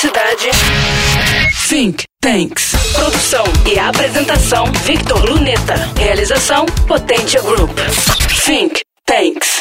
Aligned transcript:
Cidade. 0.00 0.50
Think 1.68 2.04
Tanks. 2.20 2.70
Produção 2.92 3.42
e 3.66 3.76
apresentação 3.80 4.64
Victor 4.84 5.28
Luneta. 5.28 5.74
Realização 5.98 6.66
Potência 6.86 7.42
Group. 7.42 7.76
Think 8.46 8.80
Tanks. 9.04 9.60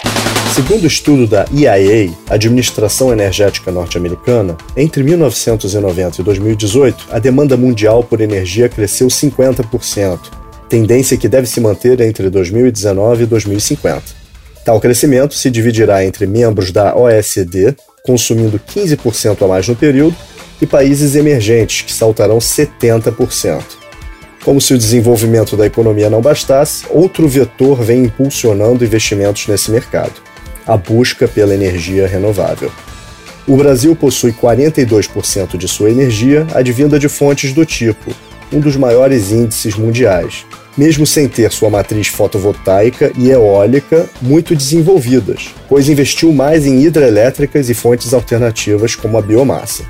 Segundo 0.54 0.84
o 0.84 0.88
estudo 0.88 1.26
da 1.26 1.48
EIA, 1.52 2.14
Administração 2.30 3.12
Energética 3.12 3.72
Norte-Americana, 3.72 4.56
entre 4.76 5.02
1990 5.02 6.22
e 6.22 6.24
2018, 6.24 7.08
a 7.10 7.18
demanda 7.18 7.58
mundial 7.58 8.04
por 8.04 8.22
energia 8.22 8.70
cresceu 8.70 9.08
50%, 9.08 10.20
tendência 10.70 11.18
que 11.18 11.28
deve 11.28 11.48
se 11.48 11.60
manter 11.60 12.00
entre 12.02 12.30
2019 12.30 13.24
e 13.24 13.26
2050. 13.26 14.27
Tal 14.68 14.82
crescimento 14.82 15.34
se 15.34 15.50
dividirá 15.50 16.04
entre 16.04 16.28
membros 16.28 16.74
da 16.74 16.94
OECD, 16.94 17.74
consumindo 18.04 18.60
15% 18.60 19.42
a 19.42 19.48
mais 19.48 19.66
no 19.66 19.78
período, 19.78 20.14
e 20.62 20.66
países 20.66 21.16
emergentes, 21.16 21.84
que 21.84 21.94
saltarão 21.94 22.38
70%. 22.38 23.64
Como 24.44 24.60
se 24.60 24.74
o 24.74 24.78
desenvolvimento 24.78 25.56
da 25.56 25.66
economia 25.66 26.10
não 26.10 26.20
bastasse, 26.20 26.84
outro 26.90 27.30
vetor 27.30 27.82
vem 27.82 28.04
impulsionando 28.04 28.84
investimentos 28.84 29.48
nesse 29.48 29.72
mercado: 29.72 30.16
a 30.68 30.76
busca 30.76 31.30
pela 31.30 31.54
energia 31.54 32.06
renovável. 32.06 32.70
O 33.48 33.56
Brasil 33.56 33.96
possui 33.96 34.34
42% 34.34 35.56
de 35.56 35.70
sua 35.70 35.90
energia 35.90 36.46
advinda 36.54 37.00
de 37.00 37.08
fontes 37.08 37.54
do 37.54 37.66
tipo, 37.66 38.14
um 38.52 38.60
dos 38.60 38.76
maiores 38.76 39.32
índices 39.32 39.76
mundiais, 39.76 40.46
mesmo 40.78 41.06
sem 41.06 41.28
ter 41.28 41.52
sua 41.52 41.70
matriz 41.70 42.08
fotovoltaica 42.08 43.12
e 43.18 43.30
eólica 43.30 44.08
muito 44.22 44.56
desenvolvidas, 44.56 45.54
pois 45.68 45.90
investiu 45.90 46.32
mais 46.32 46.66
em 46.66 46.84
hidrelétricas 46.84 47.70
e 47.70 47.74
fontes 47.74 48.14
alternativas 48.14 48.96
como 48.96 49.18
a 49.18 49.22
biomassa. 49.22 49.84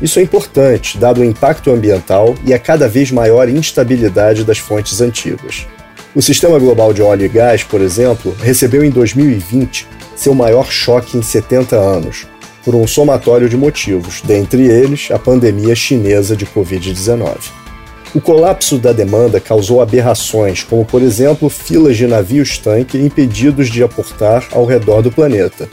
Isso 0.00 0.18
é 0.18 0.22
importante, 0.22 0.98
dado 0.98 1.20
o 1.20 1.24
impacto 1.24 1.70
ambiental 1.70 2.34
e 2.44 2.52
a 2.52 2.58
cada 2.58 2.88
vez 2.88 3.10
maior 3.10 3.48
instabilidade 3.48 4.44
das 4.44 4.58
fontes 4.58 5.00
antigas. 5.00 5.66
O 6.14 6.20
sistema 6.20 6.58
global 6.58 6.92
de 6.92 7.00
óleo 7.00 7.24
e 7.24 7.28
gás, 7.28 7.62
por 7.62 7.80
exemplo, 7.80 8.36
recebeu 8.42 8.84
em 8.84 8.90
2020 8.90 9.86
seu 10.14 10.34
maior 10.34 10.70
choque 10.70 11.16
em 11.16 11.22
70 11.22 11.76
anos, 11.76 12.26
por 12.64 12.74
um 12.74 12.86
somatório 12.86 13.48
de 13.48 13.56
motivos, 13.56 14.20
dentre 14.22 14.66
eles 14.66 15.08
a 15.10 15.18
pandemia 15.18 15.74
chinesa 15.74 16.36
de 16.36 16.46
Covid-19. 16.46 17.61
O 18.14 18.20
colapso 18.20 18.76
da 18.76 18.92
demanda 18.92 19.40
causou 19.40 19.80
aberrações, 19.80 20.62
como 20.62 20.84
por 20.84 21.00
exemplo 21.00 21.48
filas 21.48 21.96
de 21.96 22.06
navios-tanque 22.06 22.98
impedidos 22.98 23.70
de 23.70 23.82
aportar 23.82 24.46
ao 24.52 24.66
redor 24.66 25.00
do 25.00 25.10
planeta, 25.10 25.66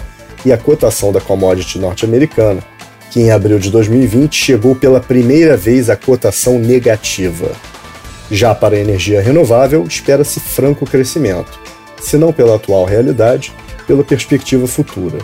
e 0.45 0.53
a 0.53 0.57
cotação 0.57 1.11
da 1.11 1.19
commodity 1.19 1.77
norte-americana, 1.77 2.63
que 3.11 3.19
em 3.19 3.29
abril 3.29 3.59
de 3.59 3.69
2020 3.69 4.33
chegou 4.33 4.73
pela 4.73 5.01
primeira 5.01 5.57
vez 5.57 5.89
à 5.89 5.97
cotação 5.97 6.57
negativa. 6.57 7.51
Já 8.31 8.55
para 8.55 8.77
a 8.77 8.79
energia 8.79 9.21
renovável, 9.21 9.83
espera-se 9.85 10.39
franco 10.39 10.85
crescimento, 10.85 11.59
se 11.99 12.15
não 12.15 12.31
pela 12.31 12.55
atual 12.55 12.85
realidade, 12.85 13.51
pela 13.85 14.03
perspectiva 14.03 14.65
futura. 14.65 15.17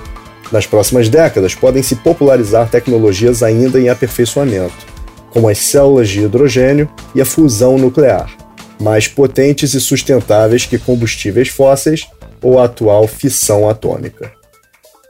Nas 0.51 0.67
próximas 0.67 1.07
décadas, 1.07 1.55
podem 1.55 1.81
se 1.81 1.95
popularizar 1.95 2.67
tecnologias 2.67 3.41
ainda 3.41 3.79
em 3.79 3.87
aperfeiçoamento, 3.87 4.94
como 5.35 5.49
as 5.49 5.57
células 5.57 6.07
de 6.07 6.21
hidrogênio 6.21 6.89
e 7.13 7.19
a 7.19 7.25
fusão 7.25 7.77
nuclear, 7.77 8.31
mais 8.79 9.05
potentes 9.05 9.73
e 9.73 9.81
sustentáveis 9.81 10.65
que 10.65 10.77
combustíveis 10.77 11.49
fósseis 11.49 12.07
ou 12.41 12.57
a 12.57 12.63
atual 12.63 13.05
fissão 13.05 13.67
atômica. 13.67 14.31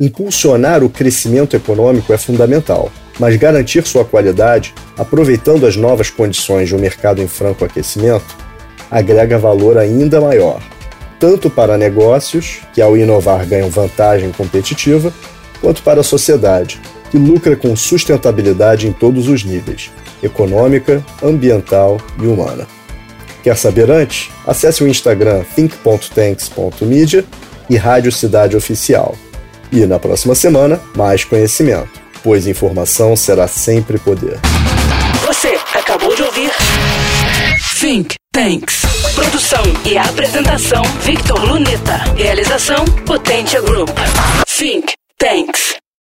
Impulsionar 0.01 0.83
o 0.83 0.89
crescimento 0.89 1.55
econômico 1.55 2.11
é 2.11 2.17
fundamental, 2.17 2.91
mas 3.19 3.35
garantir 3.35 3.85
sua 3.85 4.03
qualidade, 4.03 4.73
aproveitando 4.97 5.67
as 5.67 5.75
novas 5.75 6.09
condições 6.09 6.69
de 6.69 6.75
um 6.75 6.79
mercado 6.79 7.21
em 7.21 7.27
franco 7.27 7.63
aquecimento, 7.63 8.35
agrega 8.89 9.37
valor 9.37 9.77
ainda 9.77 10.19
maior, 10.19 10.59
tanto 11.19 11.51
para 11.51 11.77
negócios, 11.77 12.61
que 12.73 12.81
ao 12.81 12.97
inovar 12.97 13.45
ganham 13.45 13.69
vantagem 13.69 14.31
competitiva, 14.31 15.13
quanto 15.61 15.83
para 15.83 16.01
a 16.01 16.03
sociedade, 16.03 16.81
que 17.11 17.17
lucra 17.19 17.55
com 17.55 17.75
sustentabilidade 17.75 18.87
em 18.87 18.91
todos 18.91 19.27
os 19.27 19.43
níveis 19.43 19.91
econômica, 20.23 21.03
ambiental 21.23 21.97
e 22.21 22.25
humana. 22.25 22.67
Quer 23.43 23.57
saber 23.57 23.91
antes? 23.91 24.29
Acesse 24.45 24.83
o 24.83 24.87
Instagram 24.87 25.43
think.tanks.media 25.55 27.23
e 27.69 27.75
Rádio 27.75 28.11
Cidade 28.11 28.55
Oficial. 28.57 29.15
E 29.71 29.85
na 29.85 29.99
próxima 29.99 30.33
semana, 30.33 30.79
mais 30.95 31.23
conhecimento, 31.23 31.89
pois 32.23 32.47
informação 32.47 33.15
será 33.15 33.47
sempre 33.47 33.99
poder. 33.99 34.39
Você 35.25 35.57
acabou 35.73 36.15
de 36.15 36.23
ouvir 36.23 36.51
Think 37.79 38.15
Tanks. 38.31 38.81
Produção 39.13 39.63
e 39.85 39.97
apresentação 39.97 40.83
Victor 41.03 41.43
Luneta. 41.45 41.97
Realização 42.15 42.83
Potência 43.05 43.61
Group. 43.61 43.89
Think 44.47 44.93
Tanks. 45.17 45.84